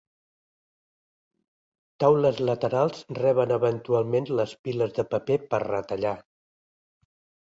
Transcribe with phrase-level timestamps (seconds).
[2.03, 6.15] Taules laterals reben eventualment les piles de paper per retallar.